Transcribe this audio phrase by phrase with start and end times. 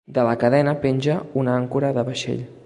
[0.17, 2.43] De la cadena penja una àncora de vaixell.